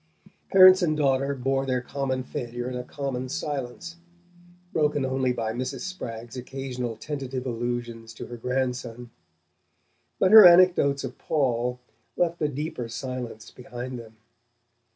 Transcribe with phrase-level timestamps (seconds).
[0.51, 3.97] Parents and daughter bore their common failure in a common silence,
[4.73, 5.81] broken only by Mrs.
[5.81, 9.11] Spragg's occasional tentative allusions to her grandson.
[10.17, 11.79] But her anecdotes of Paul
[12.17, 14.17] left a deeper silence behind them.